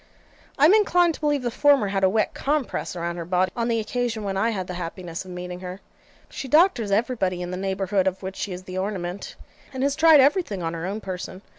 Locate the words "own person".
10.87-11.43